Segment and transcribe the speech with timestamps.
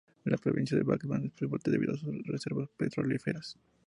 [0.23, 3.59] La provincia de Batman es importante debido a sus reservas petrolíferas.